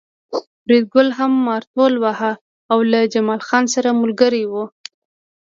فریدګل 0.61 1.07
هم 1.17 1.31
مارتول 1.47 1.93
واهه 2.03 2.33
او 2.71 2.77
له 2.91 2.99
جمال 3.13 3.41
خان 3.47 3.65
سره 3.73 3.89
ملګری 4.01 4.43
و 4.51 4.53